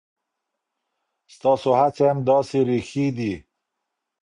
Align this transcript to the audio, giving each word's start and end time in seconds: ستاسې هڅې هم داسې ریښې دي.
ستاسې 1.35 1.71
هڅې 1.79 2.03
هم 2.09 2.19
داسې 2.29 2.57
ریښې 2.69 3.07
دي. 3.17 3.33